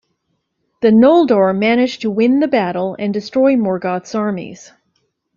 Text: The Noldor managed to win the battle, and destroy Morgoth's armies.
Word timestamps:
The 0.81 0.87
Noldor 0.89 1.55
managed 1.55 2.01
to 2.01 2.09
win 2.09 2.39
the 2.39 2.47
battle, 2.47 2.95
and 2.97 3.13
destroy 3.13 3.55
Morgoth's 3.55 4.15
armies. 4.15 4.71